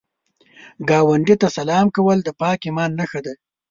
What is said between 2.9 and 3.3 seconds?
نښه